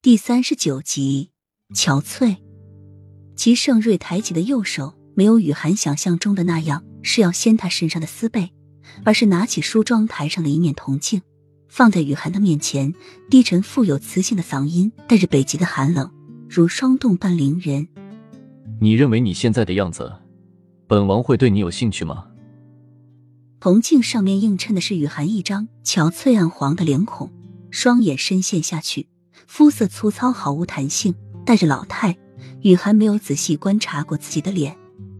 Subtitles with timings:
[0.00, 1.32] 第三十九集，
[1.74, 2.36] 憔悴。
[3.34, 8.52] 齐盛瑞抬起的右手，没有雨涵想象中的那样是要掀他身上的丝被，
[9.04, 11.20] 而是拿起梳妆台上的一面铜镜，
[11.68, 12.94] 放在雨涵的面前，
[13.28, 16.08] 低沉富有磁性的嗓音带着北极的寒冷，
[16.48, 17.88] 如霜冻般凌人。
[18.80, 20.12] 你认为你现在的样子，
[20.86, 22.28] 本王会对你有兴趣吗？
[23.58, 27.32] 铜镜上面映衬的是雨涵一张憔悴暗黄的脸孔，
[27.72, 29.08] 双眼深陷下去。
[29.48, 31.12] 肤色粗糙，毫无弹性，
[31.44, 32.16] 带着老态。
[32.60, 34.76] 雨涵没有仔细观察过自己的脸，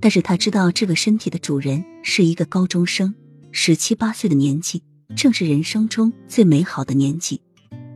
[0.00, 3.12] 但是他知道这个身体的主人是一个高中生，
[3.50, 4.82] 十七八岁的年纪，
[5.16, 7.42] 正是人生中最美好的年纪。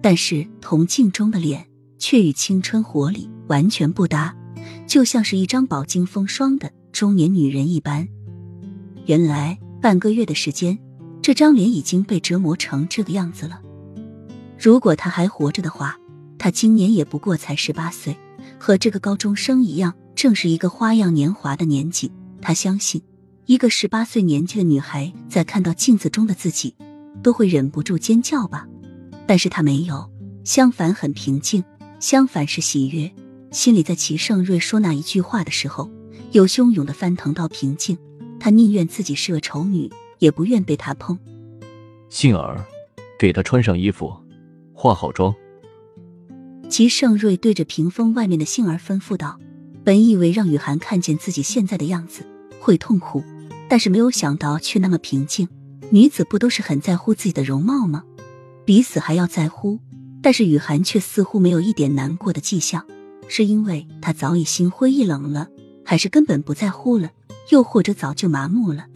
[0.03, 1.65] 但是铜镜中的脸
[1.99, 4.35] 却与青春活力完全不搭，
[4.87, 8.07] 就像是一张饱经风霜的中年女人一般。
[9.07, 10.77] 原来半个月的时间，
[11.23, 13.61] 这张脸已经被折磨成这个样子了。
[14.59, 15.97] 如果他还活着的话。
[16.39, 18.17] 他今年也不过才十八岁，
[18.59, 22.11] 和这个高中生一样，正是一个花样年华的年纪。
[22.41, 23.03] 他相信，
[23.47, 26.75] 一个十八岁年纪的女孩在看到镜子中的自己，
[27.23, 28.67] 都会忍不住尖叫吧。
[29.27, 30.11] 但是他没有，
[30.45, 31.65] 相反很平静，
[31.99, 33.11] 相反是喜悦。
[33.51, 35.91] 心里在齐盛瑞说那一句话的时候，
[36.33, 37.97] 有汹涌的翻腾到平静。
[38.39, 41.19] 他宁愿自己是个丑女，也不愿被他碰。
[42.11, 42.65] 杏儿，
[43.19, 44.15] 给他穿上衣服，
[44.75, 45.35] 化好妆。
[46.69, 49.39] 齐盛瑞对着屏风外面的杏儿吩咐道
[49.85, 52.27] ：“本以为让雨涵看见自己现在的样子
[52.61, 53.23] 会痛苦，
[53.69, 55.49] 但是没有想到却那么平静。
[55.91, 58.03] 女子不都是很在乎自己的容貌吗？
[58.65, 59.79] 彼此还要在乎，
[60.21, 62.85] 但是雨涵却似乎没有一点难过的迹象。
[63.29, 65.49] 是因为她早已心灰意冷了，
[65.85, 67.11] 还是根本不在乎了？
[67.51, 68.87] 又或者早就麻木了？”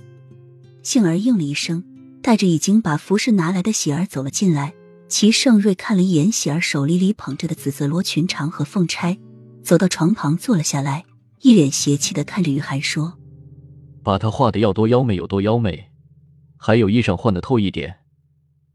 [0.82, 1.84] 杏儿应了一声，
[2.20, 4.74] 带着已经把服饰拿来的喜儿走了进来。
[5.10, 9.18] 齐盛瑞看了一眼喜儿手里里捧着的紫色罗裙长和凤钗，
[9.60, 11.04] 走到床旁坐了下来，
[11.40, 13.18] 一脸邪气的看着于涵说
[14.04, 15.90] ：“把她画的要多妖媚有多妖媚，
[16.56, 17.98] 还有衣裳换的透一点。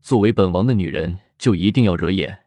[0.02, 2.40] 作为本王的女人，就一定要惹眼。”